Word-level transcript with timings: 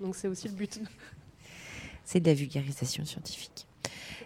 Donc 0.00 0.16
c'est 0.16 0.28
aussi 0.28 0.48
le 0.48 0.54
but. 0.54 0.80
C'est 2.04 2.20
de 2.20 2.26
la 2.26 2.34
vulgarisation 2.34 3.04
scientifique. 3.04 3.66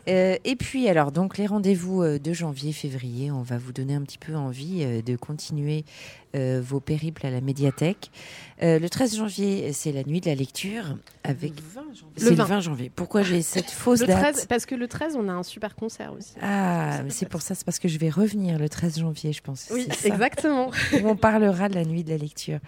Euh, 0.09 0.37
et 0.45 0.57
puis 0.57 0.89
alors 0.89 1.13
donc 1.13 1.39
les 1.39 1.47
rendez-vous 1.47 2.03
euh, 2.03 2.19
de 2.19 2.33
janvier, 2.33 2.73
février, 2.73 3.31
on 3.31 3.43
va 3.43 3.57
vous 3.57 3.73
donner 3.73 3.95
un 3.95 4.03
petit 4.03 4.19
peu 4.19 4.35
envie 4.35 4.83
euh, 4.83 5.03
de 5.03 5.17
continuer 5.17 5.85
vos 6.37 6.81
périples 6.81 7.25
à 7.25 7.31
la 7.31 7.41
médiathèque. 7.41 8.11
le 8.61 8.89
13 8.89 9.19
janvier, 9.19 9.73
c'est 9.73 9.93
la 9.93 10.03
nuit 10.03 10.21
de 10.21 10.29
la 10.29 10.35
lecture 10.35 10.99
avec 11.23 11.53
le 11.53 11.63
20 11.63 11.83
janvier. 11.95 12.31
Le 12.31 12.35
20 12.35 12.61
janvier. 12.61 12.91
Pourquoi 12.93 13.23
j'ai 13.23 13.41
cette 13.41 13.71
fausse 13.71 14.01
le 14.01 14.09
13, 14.09 14.35
date? 14.35 14.49
Parce 14.49 14.67
que 14.67 14.75
le 14.75 14.89
13, 14.89 15.15
on 15.15 15.29
a 15.29 15.33
un 15.33 15.45
super 15.45 15.77
concert 15.77 16.13
aussi. 16.13 16.35
Ah, 16.43 17.03
c'est 17.09 17.29
pour 17.29 17.41
ça, 17.41 17.55
c'est 17.55 17.65
parce 17.65 17.79
que 17.79 17.87
je 17.87 17.99
vais 17.99 18.11
revenir 18.11 18.59
le 18.59 18.69
13 18.69 18.99
janvier, 18.99 19.33
je 19.33 19.43
pense. 19.43 19.69
Oui, 19.73 19.87
exactement. 20.05 20.73
on 21.05 21.15
parlera 21.15 21.69
de 21.69 21.77
la 21.77 21.85
nuit 21.85 22.03
de 22.03 22.11
la 22.11 22.19
lecture. 22.19 22.59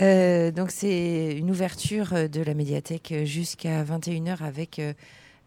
Donc 0.00 0.70
c'est 0.70 1.32
une 1.36 1.50
ouverture 1.50 2.28
de 2.28 2.42
la 2.42 2.54
médiathèque 2.54 3.14
jusqu'à 3.24 3.82
21h 3.84 4.42
avec 4.42 4.80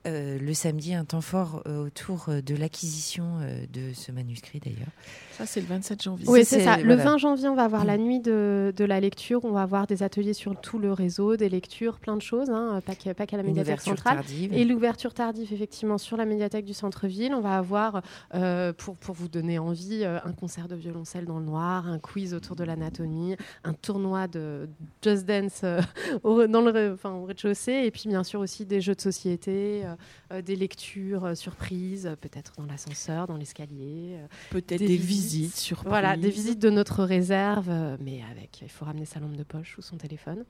euh, 0.08 0.40
le 0.40 0.54
samedi 0.54 0.94
un 0.94 1.04
temps 1.04 1.20
fort 1.20 1.62
euh, 1.68 1.86
autour 1.86 2.30
euh, 2.30 2.42
de 2.42 2.56
l'acquisition 2.56 3.26
de 3.74 3.94
ce 3.94 4.14
manuscrit 4.14 4.60
d'ailleurs. 4.60 4.88
Ça, 5.34 5.46
c'est 5.46 5.60
le 5.60 5.68
27 5.68 6.02
janvier. 6.02 6.26
Oui, 6.30 6.46
c'est 6.46 6.64
ça. 6.64 6.78
Le 6.78 6.96
20 6.96 7.18
janvier, 7.18 7.50
on 7.50 7.56
va 7.56 7.64
avoir 7.64 7.84
la 7.84 7.98
mm. 7.98 8.02
nuit 8.02 8.20
de, 8.22 8.74
la 8.80 9.00
lecture. 9.02 9.44
On 9.44 9.52
va 9.52 9.62
avoir 9.62 9.88
des 9.88 10.02
ateliers 10.02 10.34
sur 10.34 10.60
tout 10.60 10.80
le 10.80 10.94
réseau, 10.94 11.36
des 11.36 11.50
lectures, 11.50 12.00
plein 12.00 12.16
de 12.16 12.22
choses, 12.22 12.50
hein, 12.50 12.82
pas 12.86 12.96
qu'à 12.96 13.38
la 13.38 13.44
médiathèque 13.44 13.82
centrale. 13.82 14.24
Et 14.52 14.64
l'ouverture 14.64 15.14
tardive, 15.14 15.52
effectivement, 15.54 15.98
sur 15.98 16.16
la 16.16 16.26
médiathèque 16.26 16.66
du 16.66 16.74
centre-ville. 16.74 17.34
On 17.34 17.42
va 17.42 17.58
avoir, 17.58 18.02
pour, 18.78 18.96
pour 18.96 19.16
vous 19.16 19.28
donner 19.28 19.60
envie, 19.60 20.06
un 20.06 20.32
concert 20.32 20.68
de 20.68 20.76
violoncelle 20.76 21.26
dans 21.26 21.40
le 21.40 21.46
noir, 21.46 21.88
un 21.88 22.00
quiz 22.00 22.34
autour 22.34 22.56
de 22.56 22.64
l'anatomie, 22.64 23.36
un 23.64 23.74
tournoi 23.74 24.28
de 24.28 24.70
Just 25.02 25.26
Dance 25.26 25.66
au, 26.24 26.48
dans 26.48 26.62
le, 26.62 26.98
au 27.04 27.26
rez-de-chaussée, 27.26 27.84
et 27.86 27.92
puis 27.92 28.08
bien 28.08 28.24
sûr 28.24 28.40
aussi 28.40 28.66
des 28.66 28.80
jeux 28.82 28.96
de 28.96 29.02
société. 29.02 29.84
Euh, 29.90 29.96
euh, 30.32 30.42
des 30.42 30.56
lectures 30.56 31.26
euh, 31.26 31.36
surprises, 31.36 32.16
peut-être 32.22 32.54
dans 32.58 32.66
l'ascenseur, 32.66 33.28
dans 33.28 33.38
l'escalier. 33.38 34.18
peut-être 34.52 34.80
des, 34.80 34.98
visites, 34.98 35.56
surprises. 35.56 35.90
Voilà, 35.90 36.16
des 36.18 36.30
visites 36.30 36.60
de 36.60 36.70
notre 36.70 37.04
réserve, 37.04 37.70
mais 38.00 38.22
avec, 38.32 38.62
il 38.62 38.70
faut 38.70 38.86
ramener 38.86 39.06
sa 39.06 39.20
lampe 39.20 39.36
de 39.36 39.44
poche 39.44 39.78
ou 39.78 39.82
son 39.82 39.98
téléphone. 39.98 40.46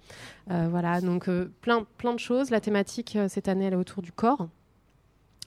voilà, 0.47 1.01
donc 1.01 1.29
plein, 1.61 1.85
plein 1.97 2.13
de 2.13 2.19
choses. 2.19 2.49
La 2.49 2.61
thématique 2.61 3.17
cette 3.27 3.47
année, 3.47 3.65
elle 3.65 3.73
est 3.73 3.77
autour 3.77 4.01
du 4.01 4.11
corps. 4.11 4.47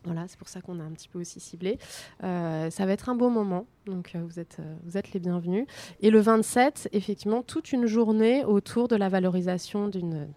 Voilà, 0.05 0.27
c'est 0.27 0.39
pour 0.39 0.49
ça 0.49 0.61
qu'on 0.61 0.81
a 0.81 0.83
un 0.83 0.91
petit 0.91 1.09
peu 1.09 1.21
aussi 1.21 1.39
ciblé. 1.41 1.79
ça 2.21 2.71
va 2.87 2.93
être 2.93 3.09
un 3.09 3.15
beau 3.15 3.31
moment, 3.31 3.67
donc 3.87 4.17
vous, 4.17 4.41
êtes, 4.41 4.59
vous 4.85 4.97
êtes 4.97 5.13
les 5.13 5.21
bienvenus. 5.21 5.67
Et 6.01 6.11
le 6.11 6.21
27, 6.21 6.89
effectivement, 6.93 7.43
toute 7.43 7.73
une 7.73 7.87
journée 7.87 8.45
autour 8.45 8.89
de 8.89 8.97
la 8.97 9.09
valorisation 9.09 9.89
d'une 9.89 10.29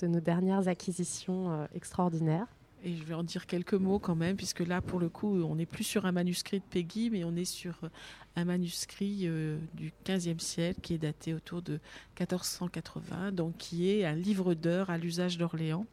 de 0.00 0.08
nos 0.08 0.20
dernières 0.20 0.66
acquisitions 0.66 1.68
extraordinaires. 1.74 2.48
Et 2.84 2.96
je 2.96 3.04
vais 3.04 3.14
en 3.14 3.22
dire 3.22 3.46
quelques 3.46 3.74
mots 3.74 4.00
quand 4.00 4.16
même, 4.16 4.36
puisque 4.36 4.60
là, 4.60 4.80
pour 4.80 4.98
le 4.98 5.08
coup, 5.08 5.42
on 5.44 5.54
n'est 5.54 5.66
plus 5.66 5.84
sur 5.84 6.04
un 6.04 6.10
manuscrit 6.10 6.58
de 6.58 6.64
Peggy, 6.64 7.10
mais 7.10 7.22
on 7.22 7.36
est 7.36 7.44
sur 7.44 7.78
euh, 7.84 7.88
un 8.34 8.44
manuscrit 8.44 9.20
euh, 9.24 9.56
du 9.74 9.92
XVe 10.04 10.40
siècle 10.40 10.80
qui 10.80 10.94
est 10.94 10.98
daté 10.98 11.32
autour 11.32 11.62
de 11.62 11.74
1480, 12.18 13.32
donc 13.32 13.56
qui 13.56 13.88
est 13.88 14.04
un 14.04 14.16
livre 14.16 14.54
d'heures 14.54 14.90
à 14.90 14.98
l'usage 14.98 15.38
d'Orléans. 15.38 15.86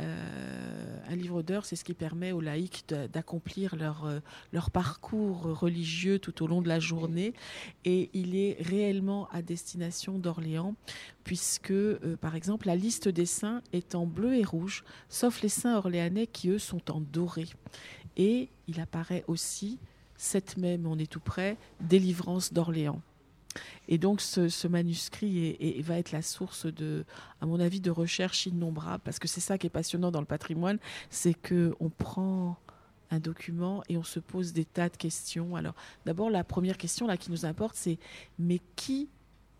Euh, 0.00 0.96
un 1.08 1.16
livre 1.16 1.42
d'heures, 1.42 1.64
c'est 1.64 1.76
ce 1.76 1.84
qui 1.84 1.94
permet 1.94 2.32
aux 2.32 2.40
laïcs 2.40 2.84
d'accomplir 3.12 3.76
leur, 3.76 4.06
euh, 4.06 4.20
leur 4.52 4.70
parcours 4.70 5.42
religieux 5.42 6.18
tout 6.18 6.42
au 6.42 6.46
long 6.46 6.62
de 6.62 6.68
la 6.68 6.78
journée. 6.78 7.34
Et 7.84 8.10
il 8.12 8.36
est 8.36 8.56
réellement 8.60 9.28
à 9.30 9.42
destination 9.42 10.18
d'Orléans, 10.18 10.74
puisque, 11.24 11.72
euh, 11.72 12.16
par 12.20 12.36
exemple, 12.36 12.66
la 12.66 12.76
liste 12.76 13.08
des 13.08 13.26
saints 13.26 13.62
est 13.72 13.94
en 13.94 14.06
bleu 14.06 14.36
et 14.36 14.44
rouge, 14.44 14.84
sauf 15.08 15.42
les 15.42 15.48
saints 15.48 15.76
orléanais 15.76 16.26
qui, 16.26 16.48
eux, 16.48 16.58
sont 16.58 16.90
en 16.90 17.00
doré. 17.00 17.46
Et 18.16 18.48
il 18.68 18.80
apparaît 18.80 19.24
aussi, 19.26 19.78
cette 20.16 20.56
même, 20.56 20.86
on 20.86 20.98
est 20.98 21.10
tout 21.10 21.20
près, 21.20 21.56
délivrance 21.80 22.52
d'Orléans. 22.52 23.02
Et 23.88 23.98
donc 23.98 24.20
ce, 24.20 24.66
manuscrit 24.68 25.82
va 25.82 25.98
être 25.98 26.12
la 26.12 26.22
source 26.22 26.66
de, 26.66 27.04
à 27.40 27.46
mon 27.46 27.58
avis, 27.60 27.80
de 27.80 27.90
recherches 27.90 28.46
innombrables, 28.46 29.02
parce 29.04 29.18
que 29.18 29.28
c'est 29.28 29.40
ça 29.40 29.58
qui 29.58 29.66
est 29.66 29.70
passionnant 29.70 30.10
dans 30.10 30.20
le 30.20 30.26
patrimoine, 30.26 30.78
c'est 31.10 31.34
que 31.34 31.74
on 31.80 31.90
prend 31.90 32.56
un 33.10 33.18
document 33.18 33.82
et 33.88 33.96
on 33.96 34.04
se 34.04 34.20
pose 34.20 34.52
des 34.52 34.64
tas 34.64 34.88
de 34.88 34.96
questions. 34.96 35.56
Alors 35.56 35.74
d'abord 36.06 36.30
la 36.30 36.44
première 36.44 36.78
question 36.78 37.06
là 37.06 37.16
qui 37.16 37.30
nous 37.30 37.44
importe, 37.44 37.74
c'est 37.76 37.98
mais 38.38 38.60
qui 38.76 39.08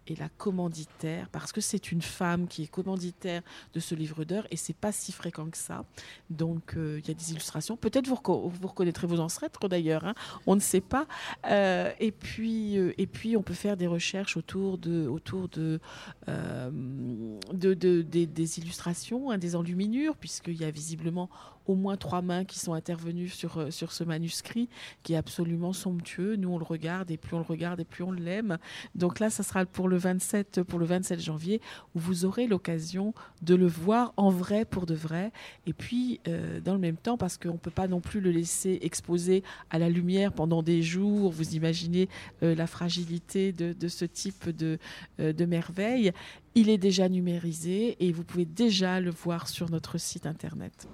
et 0.07 0.17
la 0.17 0.29
commanditaire, 0.29 1.29
parce 1.31 1.53
que 1.53 1.61
c'est 1.61 1.93
une 1.93 2.03
femme 2.03 2.47
qui 2.49 2.65
est 2.65 2.71
commanditaire 2.71 3.43
de 3.75 3.81
ce 3.81 3.95
livre 3.95 4.25
d'heures 4.25 4.47
et 4.51 4.57
c'est 4.57 4.77
pas 4.77 4.93
si 4.93 5.13
fréquent 5.13 5.49
que 5.51 5.57
ça. 5.57 5.85
Donc 6.31 6.77
euh, 6.77 7.01
il 7.03 7.09
y 7.09 7.11
a 7.11 7.15
des 7.15 7.31
illustrations. 7.31 7.77
Peut-être 7.77 8.09
vous, 8.09 8.19
vous 8.25 8.69
reconnaîtrez 8.69 9.07
vos 9.07 9.21
ancêtres 9.21 9.69
d'ailleurs, 9.69 10.05
hein. 10.05 10.15
on 10.47 10.55
ne 10.55 10.61
sait 10.61 10.81
pas. 10.81 11.07
Euh, 11.47 11.93
et 12.01 12.13
puis 12.13 12.79
euh, 12.79 12.93
et 12.99 13.07
puis 13.07 13.37
on 13.37 13.43
peut 13.43 13.55
faire 13.55 13.77
des 13.77 13.87
recherches 13.87 14.37
autour 14.37 14.79
de 14.79 15.07
autour 15.07 15.49
de, 15.49 15.81
de, 16.27 17.75
des, 18.03 18.59
illustrations, 18.59 19.31
hein, 19.31 19.39
des 19.39 19.57
enluminures, 19.57 20.17
puisqu'il 20.17 20.61
y 20.61 20.65
a 20.65 20.71
visiblement 20.71 21.29
au 21.67 21.75
moins 21.75 21.97
trois 21.97 22.23
mains 22.23 22.45
qui 22.45 22.59
sont 22.59 22.73
intervenues 22.73 23.29
sur, 23.29 23.59
euh, 23.59 23.71
sur 23.71 23.93
ce 23.93 24.05
manuscrit 24.05 24.69
qui 25.03 25.13
est 25.13 25.17
absolument 25.17 25.73
somptueux. 25.73 26.37
Nous, 26.37 26.49
on 26.49 26.59
le 26.59 26.65
regarde 26.65 27.11
et 27.11 27.17
plus 27.17 27.35
on 27.35 27.39
le 27.39 27.45
regarde 27.45 27.81
et 27.81 27.85
plus 27.85 28.03
on 28.03 28.13
l'aime. 28.13 28.59
Donc 28.95 29.21
là, 29.21 29.31
ça 29.31 29.43
sera 29.43 29.65
pour 29.67 29.89
le 29.89 29.97
27, 29.97 30.63
pour 30.63 30.79
le 30.79 30.87
27 30.87 31.21
janvier 31.21 31.61
où 31.95 31.99
vous 31.99 32.25
aurez 32.25 32.47
l'occasion 32.47 33.15
de 33.43 33.55
le 33.55 33.67
voir 33.67 34.13
en 34.17 34.31
vrai 34.31 34.65
pour 34.65 34.87
de 34.87 34.95
vrai. 34.95 35.33
Et 35.67 35.73
puis, 35.73 36.21
euh, 36.29 36.61
dans 36.61 36.73
le 36.73 36.81
même 36.81 36.97
temps, 36.97 37.17
parce 37.17 37.39
qu'on 37.39 37.53
ne 37.53 37.59
peut 37.59 37.71
pas 37.71 37.89
non 37.89 38.01
plus 38.01 38.21
le 38.21 38.31
laisser 38.31 38.79
exposer 38.83 39.43
à 39.71 39.79
la 39.79 39.89
lumière 39.89 40.33
pendant 40.33 40.63
des 40.63 40.83
jours, 40.83 41.31
vous 41.31 41.55
imaginez 41.55 42.09
euh, 42.43 42.55
la 42.55 42.67
fragilité 42.67 43.53
de, 43.53 43.73
de, 43.73 43.89
ce 43.89 44.05
type 44.05 44.49
de, 44.49 44.79
de 45.19 45.45
merveille. 45.45 46.13
Il 46.55 46.69
est 46.69 46.79
déjà 46.79 47.09
numérisé 47.09 47.97
et 48.01 48.13
vous 48.13 48.25
pouvez 48.25 48.45
déjà 48.45 49.01
le 49.01 49.11
voir 49.11 49.49
sur 49.49 49.71
notre 49.71 49.99
site 49.99 50.27
internet. 50.27 50.89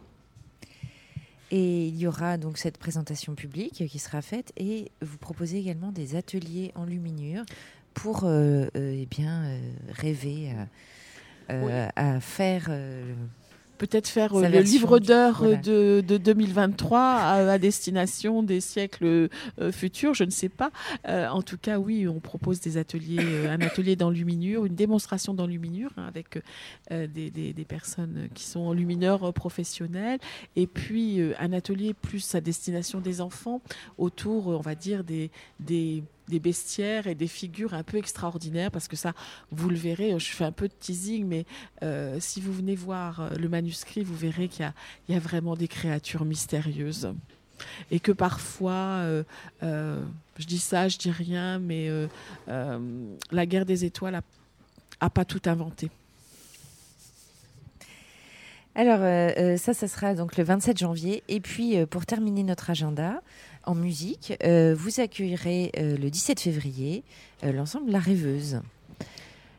Et 1.51 1.87
il 1.87 1.97
y 1.97 2.07
aura 2.07 2.39
donc 2.39 2.59
cette 2.59 2.77
présentation 2.77 3.35
publique 3.35 3.87
qui 3.87 3.99
sera 3.99 4.21
faite 4.21 4.53
et 4.57 4.91
vous 5.01 5.19
proposez 5.19 5.59
également 5.59 5.93
des 5.93 6.17
ateliers 6.17 6.73
en 6.75 6.85
luminure 6.85 7.45
pour 7.95 8.25
euh, 8.25 8.67
euh, 8.77 8.97
eh 9.01 9.07
bien, 9.07 9.45
euh, 9.45 9.59
rêver 9.91 10.53
à 11.49 12.21
faire 12.21 12.71
peut-être 13.77 14.09
faire 14.09 14.35
euh, 14.35 14.49
le 14.49 14.61
livre 14.61 14.99
d'heures 14.99 15.43
de, 15.43 16.01
2023 16.01 16.99
à, 16.99 17.59
destination 17.59 18.43
des 18.43 18.61
siècles 18.61 19.29
euh, 19.61 19.73
futurs, 19.73 20.15
je 20.15 20.25
ne 20.25 20.31
sais 20.31 20.49
pas. 20.49 20.71
Euh, 21.09 21.29
en 21.29 21.43
tout 21.43 21.59
cas, 21.59 21.79
oui, 21.79 22.09
on 22.09 22.21
propose 22.21 22.61
des 22.61 22.77
ateliers, 22.77 23.47
un 23.49 23.61
atelier 23.61 23.97
d'enluminure, 23.97 24.67
une 24.67 24.75
démonstration 24.75 25.35
d'enluminure 25.35 25.91
hein, 25.97 26.07
avec 26.07 26.39
des, 26.91 27.67
personnes 27.69 28.29
qui 28.35 28.45
sont 28.45 28.61
enlumineurs 28.61 29.33
professionnels, 29.33 30.21
et 30.55 30.67
puis 30.67 31.21
un 31.39 31.53
atelier 31.53 31.95
plus 31.95 32.35
à 32.35 32.41
destination 32.41 33.01
des 33.01 33.21
enfants 33.21 33.61
autour, 33.99 34.49
on 34.49 34.61
va 34.61 34.75
dire, 34.75 35.05
des, 35.05 35.31
des 35.61 36.03
des 36.29 36.41
bestiaires 36.41 37.07
et 37.07 37.15
des 37.15 37.29
figures 37.29 37.75
un 37.75 37.83
peu 37.83 37.97
extraordinaires 37.99 38.71
parce 38.71 38.89
que 38.89 38.97
ça, 38.97 39.13
vous 39.51 39.69
le 39.69 39.77
verrez, 39.77 40.19
je 40.19 40.33
fais 40.33 40.45
un 40.45 40.53
peu 40.53 40.69
de 40.69 40.75
teasing, 40.79 41.27
mais 41.27 41.47
euh, 41.83 42.19
si 42.21 42.41
vous 42.41 42.53
venez 42.53 42.75
voir 42.75 43.21
euh, 43.21 43.31
le 43.37 43.49
manuscrit, 43.49 44.03
vous 44.03 44.17
verrez 44.17 44.49
qu'il 44.49 44.71
y, 45.09 45.15
a 45.15 45.19
vraiment 45.19 45.57
des 45.57 45.69
créatures 45.69 46.25
mystérieuses 46.25 47.13
et 47.91 48.01
que 48.01 48.13
parfois, 48.13 48.73
euh, 49.63 50.03
je 50.39 50.47
dis 50.47 50.59
ça, 50.59 50.89
je 50.89 50.99
dis 50.99 51.11
rien, 51.11 51.59
mais 51.59 51.89
la 52.47 53.47
guerre 53.47 53.65
des 53.65 53.87
étoiles 53.87 54.21
a, 55.01 55.11
pas 55.11 55.25
tout 55.25 55.41
inventé. 55.47 55.91
Alors, 58.75 58.99
ça, 59.59 59.73
ça 59.73 59.89
sera 59.89 60.15
donc 60.15 60.37
le 60.37 60.45
27 60.45 60.77
janvier. 60.77 61.23
Et 61.29 61.41
puis, 61.41 61.87
pour 61.87 62.05
terminer 62.05 62.43
notre 62.43 62.69
agenda, 62.69 63.23
en 63.67 63.75
musique, 63.75 64.35
euh, 64.45 64.75
vous 64.77 65.01
accueillerez 65.01 65.73
euh, 65.77 65.97
le 65.97 66.09
17 66.09 66.41
février 66.41 67.03
euh, 67.45 67.53
l'ensemble 67.53 67.91
La 67.91 67.99
Rêveuse. 67.99 68.61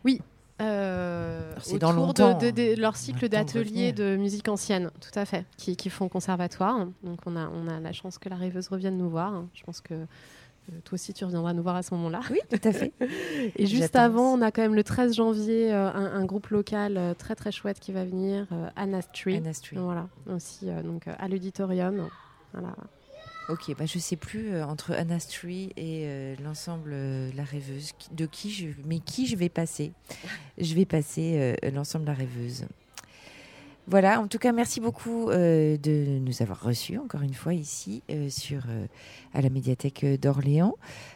Oui. 0.05 0.21
c'est 0.59 1.79
dans 1.79 1.91
longtemps, 1.91 2.37
de, 2.37 2.49
de, 2.49 2.79
leur 2.79 2.95
cycle 2.95 3.29
d'ateliers 3.29 3.91
de 3.91 4.15
musique 4.15 4.47
ancienne, 4.47 4.89
tout 5.01 5.19
à 5.19 5.25
fait, 5.25 5.45
qui, 5.57 5.75
qui, 5.75 5.89
font 5.89 6.07
conservatoire. 6.07 6.87
Donc 7.03 7.19
on 7.25 7.35
a, 7.35 7.49
on 7.49 7.67
a 7.67 7.79
la 7.79 7.91
chance 7.91 8.17
que 8.17 8.29
la 8.29 8.37
rêveuse 8.37 8.69
revienne 8.69 8.97
nous 8.97 9.09
voir. 9.09 9.43
Je 9.53 9.63
pense 9.63 9.81
que 9.81 9.93
toi 10.83 10.93
aussi, 10.93 11.13
tu 11.13 11.25
reviendras 11.25 11.53
nous 11.53 11.63
voir 11.63 11.75
à 11.75 11.83
ce 11.83 11.93
moment-là. 11.95 12.21
Oui, 12.31 12.39
tout 12.49 12.67
à 12.67 12.71
fait. 12.71 12.93
Et 13.55 13.65
juste 13.65 13.95
avant, 13.95 14.33
on 14.33 14.41
a 14.41 14.51
quand 14.51 14.61
même 14.61 14.75
le 14.75 14.83
13 14.83 15.15
janvier 15.15 15.71
un, 15.71 15.93
un, 15.93 16.25
groupe 16.25 16.47
local 16.47 17.15
très 17.17 17.35
très 17.35 17.51
chouette 17.51 17.79
qui 17.79 17.91
va 17.91 18.05
venir, 18.05 18.47
Anna 18.75 19.01
Street. 19.01 19.37
Anna 19.37 19.53
Street. 19.53 19.77
Voilà, 19.77 20.07
aussi 20.33 20.67
donc 20.83 21.07
à 21.07 21.27
l'auditorium. 21.27 22.09
Voilà. 22.53 22.73
Ok, 23.49 23.73
bah 23.77 23.85
je 23.85 23.97
sais 23.97 24.17
plus 24.17 24.49
euh, 24.49 24.65
entre 24.65 24.91
Anastrie 24.91 25.71
et 25.77 26.03
euh, 26.05 26.35
l'ensemble 26.43 26.91
euh, 26.93 27.31
La 27.33 27.45
Rêveuse, 27.45 27.93
de 28.11 28.25
qui 28.25 28.51
je, 28.51 28.67
mais 28.85 28.99
qui 28.99 29.25
je 29.25 29.37
vais 29.37 29.47
passer? 29.47 29.93
Je 30.57 30.75
vais 30.75 30.85
passer 30.85 31.55
l'ensemble 31.73 32.05
La 32.05 32.13
Rêveuse. 32.13 32.65
Voilà, 33.89 34.19
en 34.19 34.27
tout 34.27 34.37
cas, 34.37 34.51
merci 34.51 34.81
beaucoup 34.81 35.29
euh, 35.29 35.77
de 35.77 36.19
nous 36.19 36.41
avoir 36.41 36.61
reçus 36.61 36.97
encore 36.97 37.21
une 37.21 37.33
fois 37.33 37.53
ici 37.53 38.03
euh, 38.09 38.29
sur, 38.29 38.63
euh, 38.67 38.85
à 39.33 39.39
la 39.39 39.49
médiathèque 39.49 40.05
d'Orléans. 40.19 40.75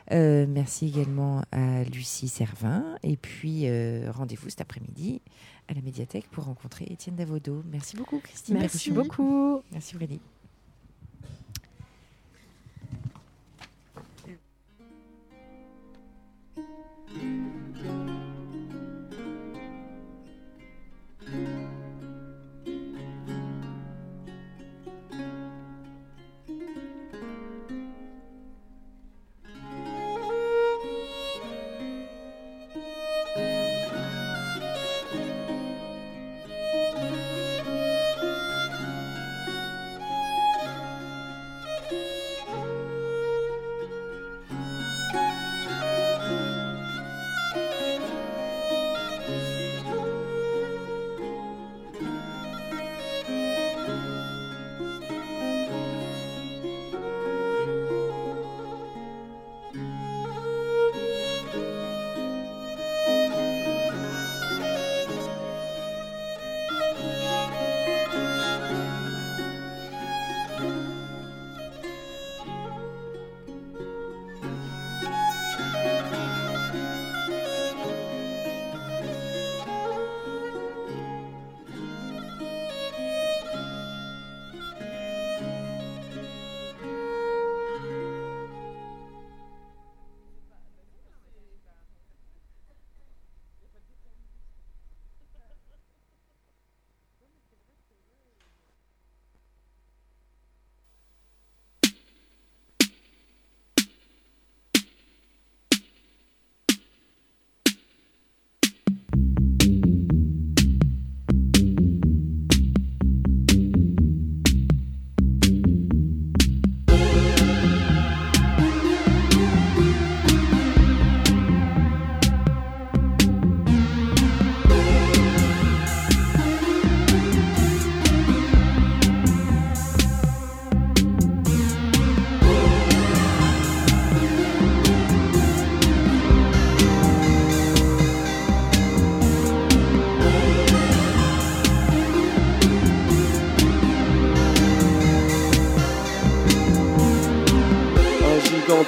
merci 0.10 0.88
également 0.88 1.44
à 1.52 1.84
Lucie 1.84 2.30
Servin. 2.30 2.98
Et 3.04 3.18
puis, 3.18 3.66
rendez-vous 4.10 4.50
cet 4.50 4.62
après-midi 4.62 5.22
à 5.68 5.74
la 5.74 5.82
médiathèque 5.82 6.28
pour 6.32 6.46
rencontrer 6.46 6.86
Étienne 6.90 7.18
Davodo. 7.18 7.62
Merci 7.70 7.98
beaucoup, 7.98 8.20
Christine. 8.20 8.56
Merci, 8.56 8.92
merci 8.92 8.92
beaucoup. 8.92 9.62
Merci, 9.74 9.96
Freddy. 9.96 10.22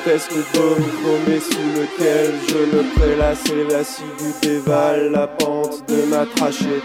Gigantesque 0.03 0.33
dôme 0.53 1.39
sous 1.39 1.79
lequel 1.79 2.33
je 2.47 2.77
le 2.77 2.83
prélasse 2.95 3.43
et 3.49 3.71
l'assidu 3.71 4.33
dévale 4.41 5.11
la 5.11 5.27
pente 5.27 5.87
de 5.87 6.03
ma 6.09 6.25
trachée. 6.25 6.81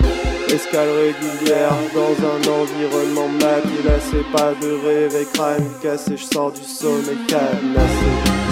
Escale 0.49 0.89
régulière 0.89 1.73
dans 1.95 2.15
un 2.27 2.61
environnement 2.61 3.29
mat, 3.29 3.63
c'est 4.11 4.33
pas 4.33 4.53
de 4.61 4.87
rêve 4.87 5.17
et 5.21 5.27
crâne 5.37 5.69
cassé, 5.83 6.17
je 6.17 6.25
sors 6.25 6.53
du 6.53 6.63
sommet 6.63 7.17
cadenassé. 7.27 8.48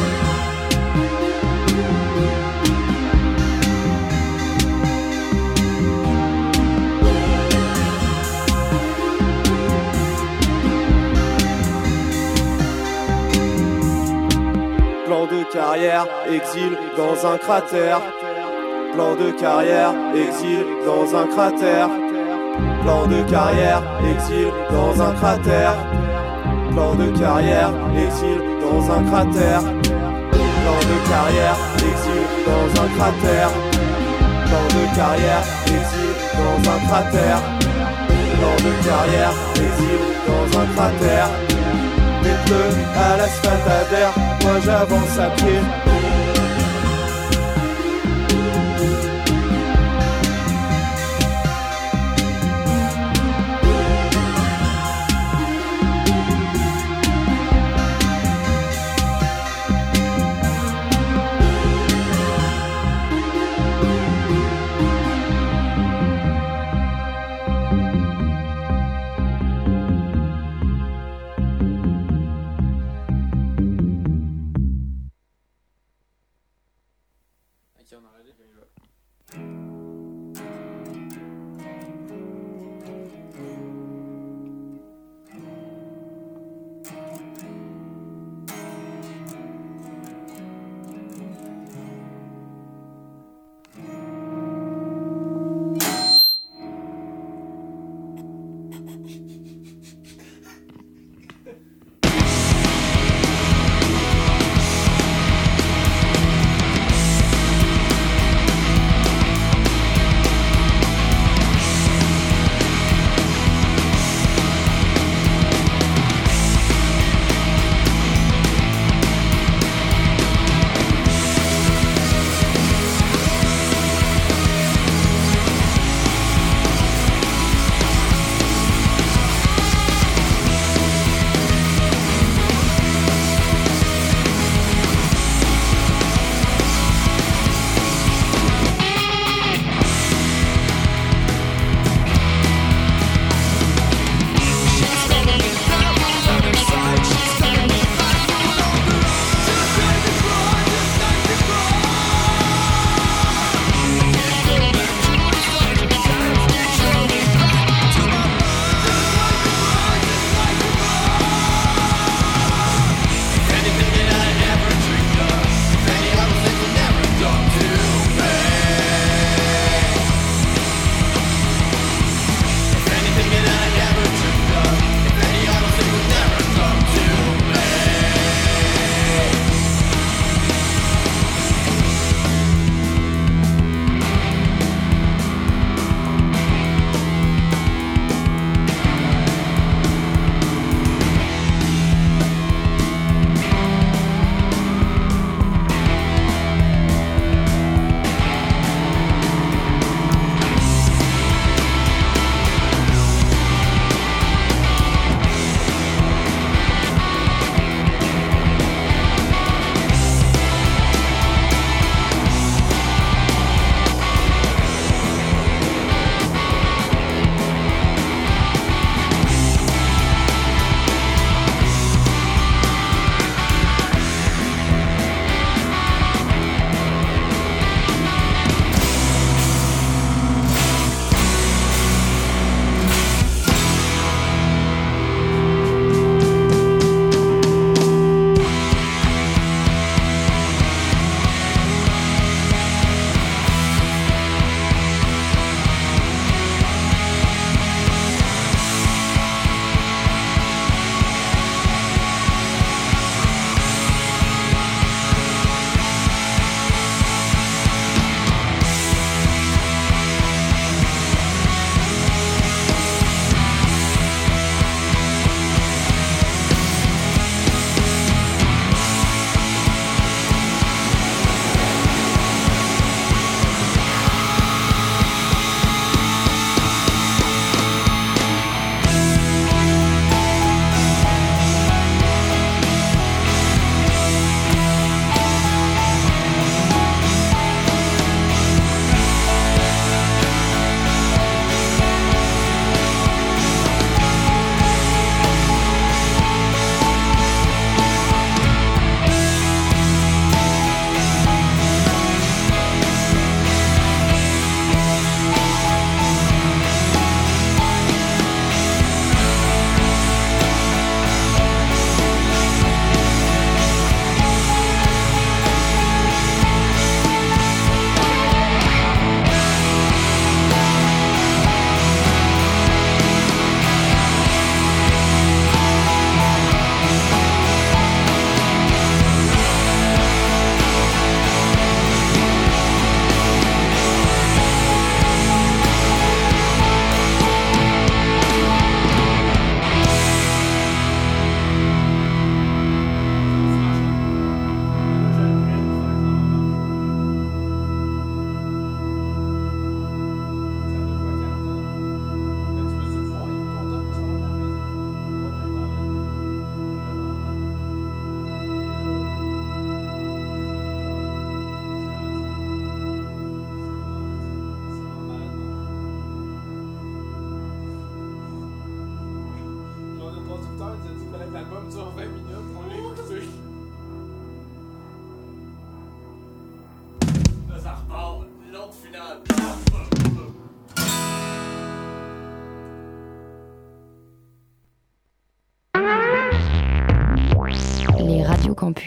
Carrière, 15.76 16.06
exil 16.32 16.78
dans 16.96 17.26
un 17.31 17.37
cratère. 17.37 18.00
Plan 18.94 19.14
de 19.14 19.31
carrière, 19.32 19.93
exil 20.14 20.64
dans 20.87 21.14
un 21.14 21.26
cratère. 21.26 21.90
Plan 22.82 23.06
de 23.06 23.23
carrière, 23.31 23.82
exil 24.11 24.49
dans 24.70 25.02
un 25.02 25.12
cratère. 25.12 25.75
Plan 26.70 26.94
de 26.94 27.19
carrière, 27.19 27.73
exil 27.94 28.38
dans 28.62 28.90
un 28.90 29.02
cratère. 29.05 29.61
Plan 29.61 30.81
de 30.90 30.99
carrière, 31.11 31.56
exil 31.90 32.25
dans 32.46 32.82
un 32.82 32.88
cratère. 32.96 33.50
Plan 34.49 34.67
de 34.76 34.96
carrière, 34.96 35.44
exil 35.67 36.12
dans 36.40 36.70
un 36.73 36.78
cratère. 36.88 37.40
Plan 38.38 38.56
de 38.67 38.73
carrière, 38.88 39.34
exil 39.56 40.00
dans 40.26 40.59
un 40.59 40.66
cratère. 40.75 41.55
À 42.97 43.16
l'asphalte 43.16 43.68
moi 44.42 44.54
j'avance 44.64 45.18
à 45.18 45.30
pied 45.37 45.96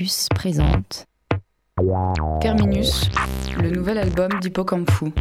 Campus 0.09 0.27
présente 0.33 1.05
Terminus, 2.41 3.11
le 3.61 3.69
nouvel 3.69 3.99
album 3.99 4.31
d'Hippocampu. 4.41 5.13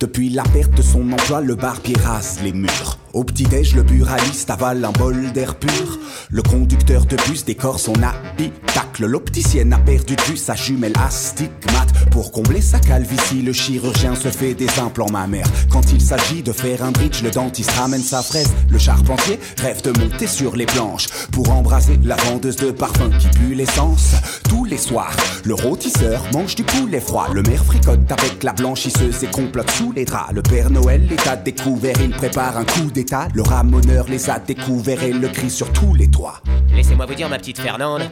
Depuis 0.00 0.28
la 0.28 0.42
perte 0.42 0.72
de 0.72 0.82
son 0.82 1.10
emploi, 1.12 1.40
le 1.40 1.54
barbier 1.54 1.96
rase 1.96 2.42
les 2.42 2.52
murs. 2.52 2.98
Au 3.16 3.24
petit-déj, 3.24 3.74
le 3.74 3.82
buraliste 3.82 4.50
avale 4.50 4.84
un 4.84 4.92
bol 4.92 5.32
d'air 5.32 5.54
pur. 5.54 5.98
Le 6.28 6.42
conducteur 6.42 7.06
de 7.06 7.16
bus 7.26 7.46
décore 7.46 7.80
son 7.80 7.94
habitacle. 7.94 9.06
L'opticienne 9.06 9.72
a 9.72 9.78
perdu 9.78 10.16
vue 10.28 10.36
sa 10.36 10.54
jumelle 10.54 10.92
astigmate. 11.02 11.94
Pour 12.10 12.30
combler 12.30 12.60
sa 12.60 12.78
calvitie, 12.78 13.40
le 13.40 13.54
chirurgien 13.54 14.14
se 14.14 14.28
fait 14.28 14.52
des 14.52 14.68
implants 14.78 15.10
mammaires. 15.10 15.48
Quand 15.70 15.92
il 15.94 16.00
s'agit 16.02 16.42
de 16.42 16.52
faire 16.52 16.84
un 16.84 16.90
bridge, 16.90 17.22
le 17.22 17.30
dentiste 17.30 17.70
ramène 17.70 18.02
sa 18.02 18.20
fraise. 18.20 18.52
Le 18.68 18.76
charpentier 18.76 19.40
rêve 19.62 19.80
de 19.80 19.98
monter 19.98 20.26
sur 20.26 20.54
les 20.54 20.66
planches 20.66 21.08
pour 21.32 21.50
embraser 21.50 21.98
la 22.04 22.16
vendeuse 22.16 22.56
de 22.56 22.70
parfum 22.70 23.08
qui 23.18 23.28
pue 23.28 23.54
l'essence. 23.54 24.12
Tous 24.46 24.66
les 24.66 24.76
soirs, 24.76 25.16
le 25.44 25.54
rôtisseur 25.54 26.22
mange 26.34 26.54
du 26.54 26.64
poulet 26.64 27.00
froid. 27.00 27.28
Le 27.32 27.42
maire 27.42 27.64
fricote 27.64 28.12
avec 28.12 28.42
la 28.42 28.52
blanchisseuse 28.52 29.24
et 29.24 29.28
complote 29.28 29.70
sous 29.70 29.92
les 29.92 30.04
draps. 30.04 30.34
Le 30.34 30.42
Père 30.42 30.68
Noël 30.68 31.10
est 31.10 31.26
à 31.26 31.36
découvert, 31.36 31.96
il 32.02 32.10
prépare 32.10 32.58
un 32.58 32.64
coup 32.64 32.90
d'état 32.92 33.05
le 33.34 33.42
ramoneur 33.42 34.06
les 34.08 34.30
a 34.30 34.38
découverts 34.38 35.02
et 35.02 35.12
le 35.12 35.28
crie 35.28 35.50
sur 35.50 35.72
tous 35.72 35.94
les 35.94 36.10
toits. 36.10 36.40
Laissez-moi 36.74 37.06
vous 37.06 37.14
dire, 37.14 37.28
ma 37.28 37.38
petite 37.38 37.60
Fernande, 37.60 38.02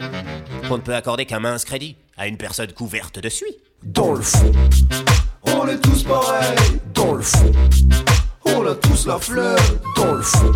qu'on 0.67 0.77
ne 0.77 0.81
peut 0.81 0.95
accorder 0.95 1.25
qu'un 1.25 1.39
mince 1.39 1.65
crédit 1.65 1.97
à 2.17 2.27
une 2.27 2.37
personne 2.37 2.71
couverte 2.71 3.19
de 3.19 3.29
suie. 3.29 3.57
Dans 3.83 4.13
le 4.13 4.21
fond, 4.21 4.51
on 5.43 5.67
est 5.67 5.79
tous 5.79 6.03
pareils. 6.03 6.79
Dans 6.93 7.13
le 7.13 7.21
fond, 7.21 7.51
on 8.45 8.65
a 8.65 8.75
tous 8.75 9.07
la 9.07 9.17
fleur. 9.17 9.57
Dans 9.97 10.13
le 10.13 10.21
fond, 10.21 10.51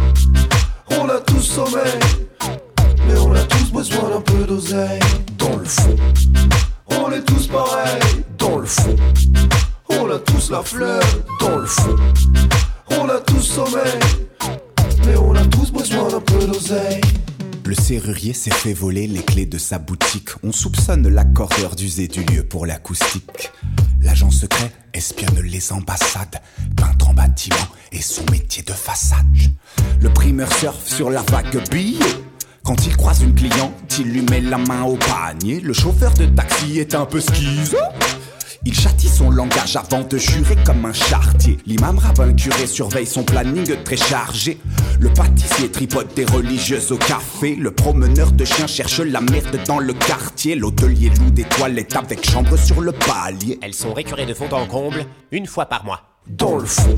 on 0.91 1.09
a 1.09 1.19
tous 1.19 1.41
sommeil. 1.41 1.99
Mais 3.07 3.17
on 3.17 3.33
a 3.33 3.43
tous 3.43 3.71
besoin 3.71 4.09
d'un 4.09 4.21
peu 4.21 4.43
d'oseille. 4.45 4.99
Dans 5.37 5.57
le 5.57 5.65
fond, 5.65 5.95
on 6.87 7.11
est 7.11 7.25
tous 7.25 7.47
pareils. 7.47 8.23
Dans 8.37 8.59
le 8.59 8.65
fond, 8.65 8.95
on 9.89 10.09
a 10.09 10.19
tous 10.19 10.51
la 10.51 10.61
fleur. 10.61 11.01
Dans 11.41 11.57
le 11.57 11.65
fond. 11.65 11.95
On 12.91 13.07
a 13.07 13.19
tous 13.19 13.41
sommeil, 13.41 13.99
serrurier 17.99 18.33
s'est 18.33 18.49
fait 18.49 18.73
voler 18.73 19.07
les 19.07 19.21
clés 19.21 19.45
de 19.45 19.57
sa 19.57 19.77
boutique. 19.77 20.29
On 20.41 20.53
soupçonne 20.53 21.09
l'accordeur 21.09 21.75
d'user 21.75 22.07
du 22.07 22.23
lieu 22.23 22.43
pour 22.43 22.65
l'acoustique. 22.65 23.51
L'agent 24.01 24.31
secret 24.31 24.71
espionne 24.93 25.41
les 25.43 25.73
ambassades, 25.73 26.41
peintre 26.77 27.09
en 27.09 27.13
bâtiment 27.13 27.57
et 27.91 28.01
son 28.01 28.23
métier 28.31 28.63
de 28.63 28.71
façade. 28.71 29.25
Le 29.99 30.09
primeur 30.13 30.51
surfe 30.53 30.87
sur 30.87 31.09
la 31.09 31.23
vague 31.23 31.69
billet. 31.69 31.99
Quand 32.63 32.85
il 32.85 32.95
croise 32.95 33.21
une 33.21 33.35
cliente, 33.35 33.73
il 33.99 34.13
lui 34.13 34.21
met 34.21 34.41
la 34.41 34.59
main 34.59 34.83
au 34.83 34.95
panier. 34.95 35.59
Le 35.59 35.73
chauffeur 35.73 36.13
de 36.13 36.25
taxi 36.27 36.79
est 36.79 36.95
un 36.95 37.05
peu 37.05 37.19
schizo. 37.19 37.77
Il 38.65 38.77
châtie 38.77 39.07
son 39.07 39.31
langage 39.31 39.77
avant 39.77 40.01
de 40.01 40.17
jurer 40.17 40.57
comme 40.65 40.85
un 40.85 40.91
chartier. 40.91 41.57
L'imam 41.65 41.97
rabbin 41.97 42.33
curé 42.33 42.67
surveille 42.67 43.05
son 43.05 43.23
planning 43.23 43.73
très 43.85 43.95
chargé. 43.95 44.59
Le 44.99 45.09
pâtissier 45.09 45.71
tripote 45.71 46.13
des 46.13 46.25
religieuses 46.25 46.91
au 46.91 46.97
café. 46.97 47.55
Le 47.55 47.71
promeneur 47.71 48.33
de 48.33 48.43
chiens 48.43 48.67
cherche 48.67 48.99
la 48.99 49.21
merde 49.21 49.57
dans 49.65 49.79
le 49.79 49.93
quartier. 49.93 50.55
L'hôtelier 50.55 51.09
loue 51.09 51.31
des 51.31 51.45
toilettes 51.45 51.95
avec 51.95 52.29
chambre 52.29 52.57
sur 52.57 52.81
le 52.81 52.91
palier. 52.91 53.57
Elles 53.61 53.73
sont 53.73 53.93
récurées 53.93 54.25
de 54.25 54.33
fond 54.33 54.49
en 54.51 54.65
comble 54.65 55.05
une 55.31 55.47
fois 55.47 55.67
par 55.67 55.85
mois. 55.85 56.01
Dans 56.27 56.57
le 56.57 56.65
fond, 56.65 56.95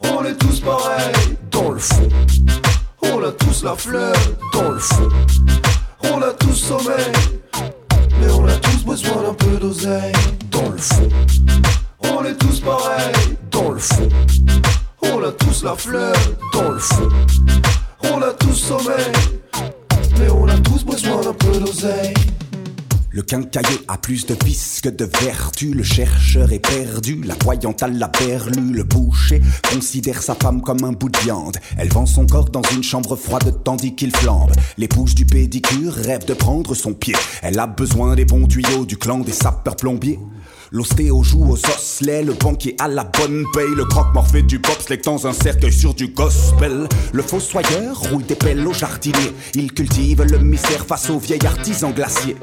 on 0.00 0.24
est 0.24 0.36
tous 0.36 0.60
pareils. 0.60 1.36
Dans 1.50 1.70
le 1.70 1.78
fond, 1.78 2.08
on 3.02 3.22
a 3.22 3.30
tous 3.32 3.62
la 3.62 3.76
fleur. 3.76 4.16
Dans 4.54 4.70
le 4.70 4.78
fond, 4.78 5.08
on 6.14 6.22
a 6.22 6.32
tous 6.32 6.54
sommeil. 6.54 7.12
Mais 8.18 8.30
on 8.30 8.46
a 8.46 8.56
tous 8.56 8.84
besoin 8.84 9.22
d'un 9.22 9.34
peu 9.34 9.56
d'oseille 9.58 10.12
On 12.00 12.24
est 12.24 12.34
tous 12.34 12.60
pareils. 12.60 13.36
Dans 13.50 13.70
le 13.70 13.78
fond. 13.78 14.08
On 15.02 15.22
a 15.22 15.32
tous 15.32 15.62
la 15.62 15.76
fleur 15.76 16.14
Quincailler 23.52 23.80
a 23.86 23.98
plus 23.98 24.24
de 24.24 24.34
vices 24.46 24.80
que 24.80 24.88
de 24.88 25.04
vertu. 25.04 25.74
Le 25.74 25.82
chercheur 25.82 26.52
est 26.52 26.58
perdu, 26.58 27.20
la 27.22 27.34
voyante 27.44 27.82
a 27.82 27.88
la 27.88 28.08
perlue. 28.08 28.72
Le 28.72 28.82
boucher 28.82 29.42
considère 29.70 30.22
sa 30.22 30.34
femme 30.34 30.62
comme 30.62 30.82
un 30.84 30.92
bout 30.92 31.10
de 31.10 31.18
viande. 31.18 31.58
Elle 31.76 31.92
vend 31.92 32.06
son 32.06 32.24
corps 32.24 32.48
dans 32.48 32.62
une 32.62 32.82
chambre 32.82 33.14
froide 33.14 33.62
tandis 33.62 33.94
qu'il 33.94 34.16
flambe. 34.16 34.52
L'épouse 34.78 35.14
du 35.14 35.26
pédicure 35.26 35.92
rêve 35.92 36.24
de 36.24 36.32
prendre 36.32 36.74
son 36.74 36.94
pied. 36.94 37.14
Elle 37.42 37.58
a 37.58 37.66
besoin 37.66 38.14
des 38.14 38.24
bons 38.24 38.46
tuyaux 38.46 38.86
du 38.86 38.96
clan 38.96 39.18
des 39.18 39.32
sapeurs 39.32 39.76
plombiers. 39.76 40.18
L'ostéo 40.70 41.22
joue 41.22 41.44
aux 41.44 41.58
osselets, 41.58 42.22
le 42.22 42.32
banquier 42.32 42.74
à 42.78 42.88
la 42.88 43.04
bonne 43.04 43.44
paye, 43.52 43.74
le 43.76 43.84
croque-mort 43.84 44.28
fait 44.28 44.42
du 44.42 44.58
bobsleigh 44.58 45.02
dans 45.04 45.26
un 45.26 45.34
cercueil 45.34 45.72
sur 45.72 45.92
du 45.92 46.08
gospel. 46.08 46.88
Le 47.12 47.22
fossoyeur 47.22 47.98
roule 47.98 48.24
des 48.24 48.34
pelles 48.34 48.66
au 48.66 48.72
jardinier, 48.72 49.34
il 49.54 49.70
cultive 49.74 50.22
le 50.22 50.38
mystère 50.38 50.86
face 50.86 51.10
aux 51.10 51.18
vieil 51.18 51.44
artisan 51.44 51.90
glacier. 51.90 52.36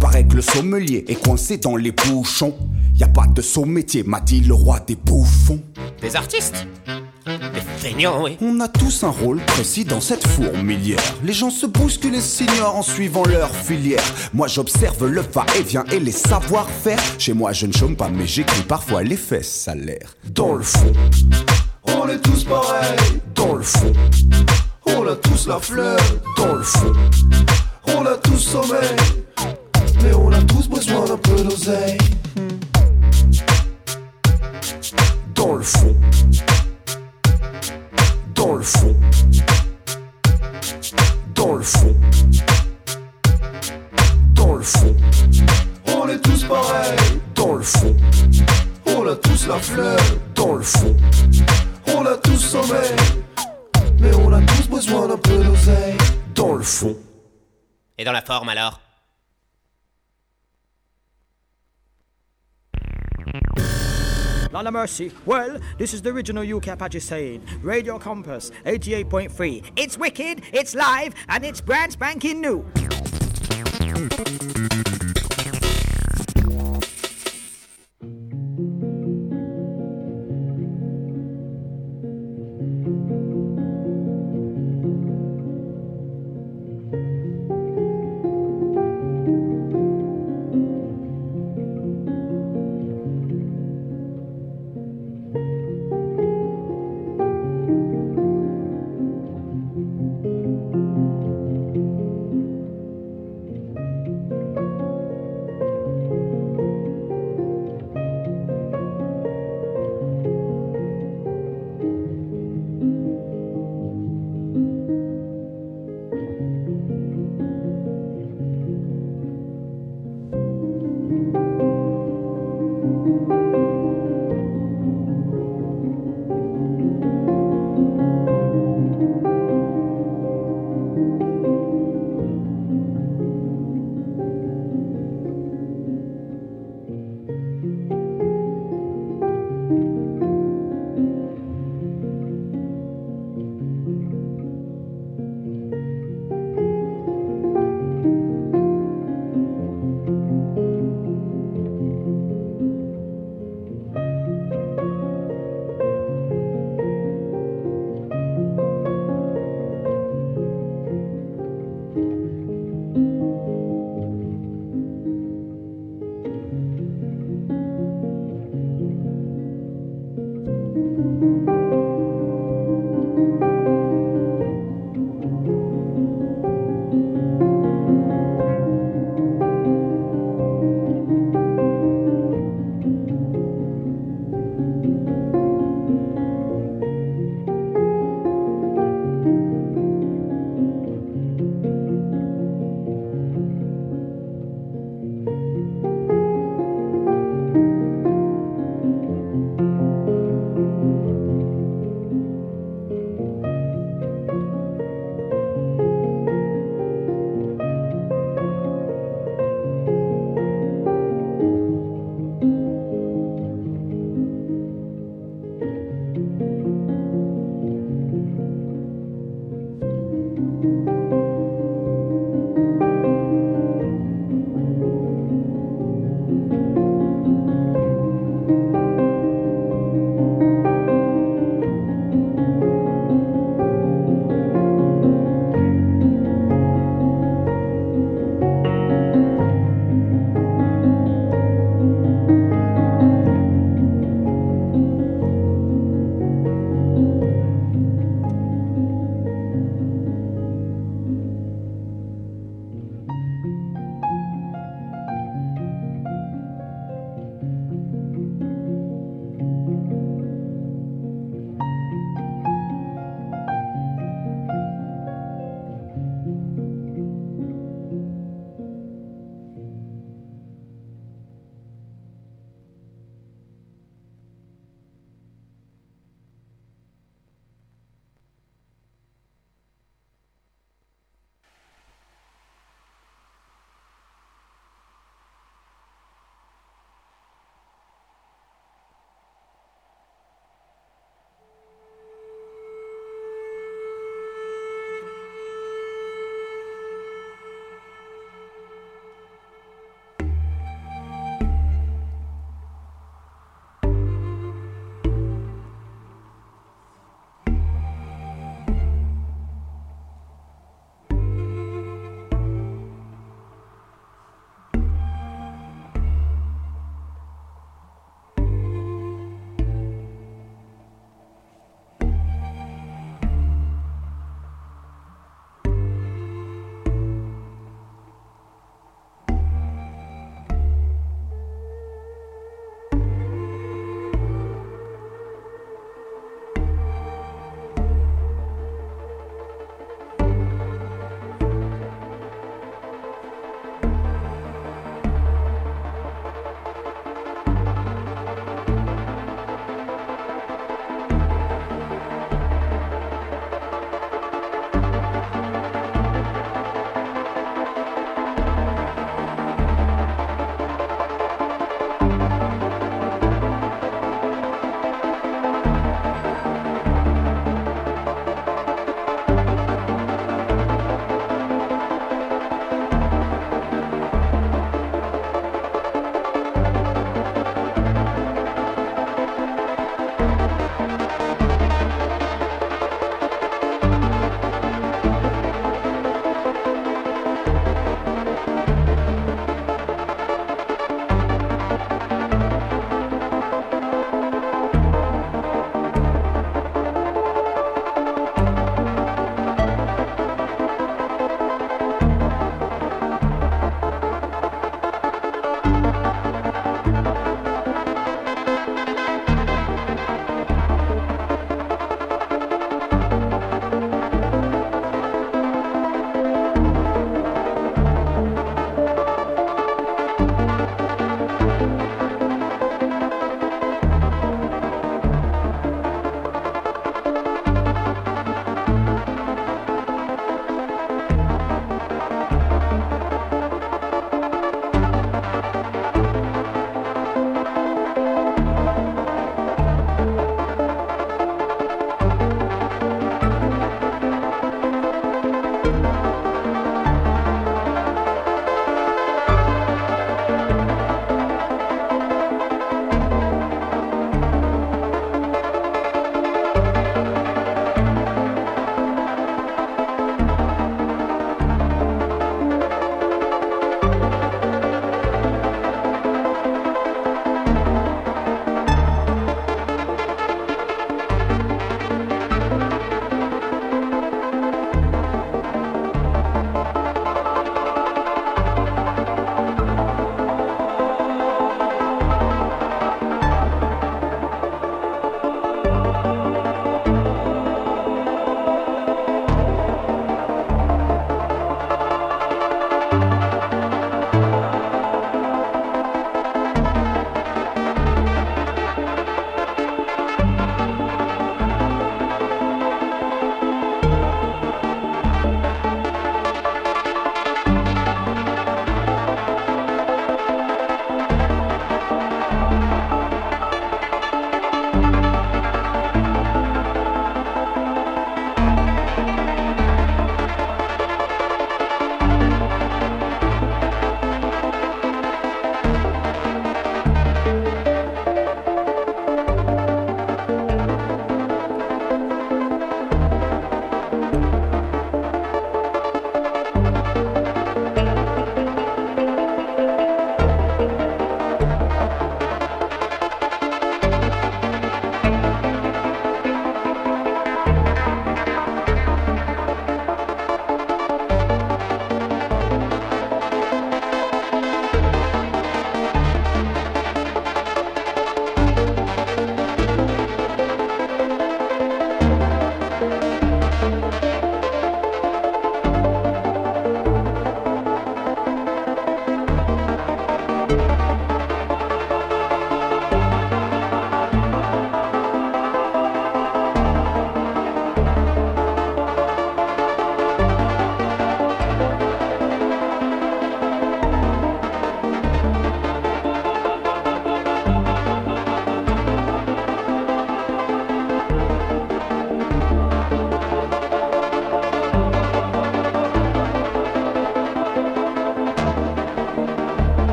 Paraît 0.00 0.24
que 0.24 0.36
le 0.36 0.42
sommelier 0.42 1.04
est 1.08 1.22
coincé 1.22 1.56
dans 1.56 1.76
les 1.76 1.92
bouchons. 1.92 2.54
Y 2.94 3.04
a 3.04 3.08
pas 3.08 3.26
de 3.26 3.42
saut 3.42 3.64
métier, 3.64 4.02
m'a 4.02 4.20
dit 4.20 4.40
le 4.40 4.54
roi 4.54 4.80
des 4.80 4.96
bouffons. 4.96 5.60
Des 6.00 6.16
artistes? 6.16 6.66
Des 7.26 7.60
feignants, 7.78 8.22
oui. 8.22 8.36
On 8.40 8.60
a 8.60 8.68
tous 8.68 9.02
un 9.02 9.10
rôle 9.10 9.40
précis 9.40 9.84
dans 9.84 10.00
cette 10.00 10.26
fourmilière. 10.26 11.00
Les 11.24 11.32
gens 11.32 11.50
se 11.50 11.66
bousculent 11.66 12.14
et 12.14 12.20
s'ignorent 12.20 12.76
en 12.76 12.82
suivant 12.82 13.24
leur 13.24 13.50
filière. 13.50 14.02
Moi 14.32 14.46
j'observe 14.46 15.06
le 15.06 15.22
va-et-vient 15.22 15.84
et 15.90 15.98
les 15.98 16.12
savoir-faire. 16.12 17.00
Chez 17.18 17.32
moi 17.32 17.52
je 17.52 17.66
ne 17.66 17.72
chôme 17.72 17.96
pas, 17.96 18.08
mais 18.08 18.26
j'écris 18.26 18.62
parfois 18.62 19.02
les 19.02 19.16
fesses 19.16 19.50
salaires. 19.50 20.14
Dans 20.30 20.54
le 20.54 20.62
fond, 20.62 20.92
on 21.84 22.08
est 22.08 22.20
tous 22.20 22.44
pareils. 22.44 23.20
Dans 23.34 23.54
le 23.56 23.62
fond, 23.62 23.92
on 24.86 25.06
a 25.06 25.16
tous 25.16 25.48
la 25.48 25.58
fleur. 25.58 25.98
Dans 26.36 26.54
le 26.54 26.62
fond, 26.62 26.92
on 27.88 28.06
a 28.06 28.16
tous 28.16 28.38
sommeil 28.38 28.96
mais 30.06 30.14
on 30.14 30.30
a 30.32 30.40
tous 30.42 30.68
besoin 30.68 31.04
d'un 31.04 31.16
peu 31.16 31.42
d'oseille. 31.42 31.98
Dans 35.34 35.54
le 35.54 35.62
fond, 35.62 35.96
dans 38.34 38.54
le 38.54 38.62
fond, 38.62 38.96
dans 41.34 41.54
le 41.54 41.62
fond, 41.62 41.96
dans 44.34 44.54
le 44.54 44.62
fond. 44.62 44.96
On 45.98 46.08
est 46.08 46.20
tous 46.20 46.44
pareils, 46.44 46.98
dans 47.34 47.54
le 47.54 47.62
fond. 47.62 47.96
On 48.86 49.06
a 49.08 49.16
tous 49.16 49.46
la 49.48 49.58
fleur, 49.58 49.98
dans 50.34 50.54
le 50.54 50.62
fond. 50.62 50.96
On 51.96 52.06
a 52.06 52.16
tous 52.16 52.38
sommeil, 52.38 52.96
mais 54.00 54.14
on 54.14 54.32
a 54.32 54.40
tous 54.42 54.68
besoin 54.68 55.08
d'un 55.08 55.18
peu 55.18 55.38
d'oseille, 55.44 55.96
dans 56.34 56.54
le 56.54 56.62
fond. 56.62 56.96
Et 57.98 58.04
dans 58.04 58.12
la 58.12 58.22
forme 58.22 58.48
alors? 58.48 58.85
Lord 64.64 64.72
mercy. 64.72 65.12
Well, 65.26 65.58
this 65.76 65.92
is 65.92 66.00
the 66.00 66.10
original 66.10 66.56
UK 66.56 66.68
Apache 66.68 67.00
saying. 67.00 67.42
Radio 67.62 67.98
Compass 67.98 68.50
88.3. 68.64 69.72
It's 69.76 69.98
wicked, 69.98 70.42
it's 70.52 70.74
live, 70.74 71.14
and 71.28 71.44
it's 71.44 71.60
brand 71.60 71.92
spanking 71.92 72.40
new. 72.40 72.64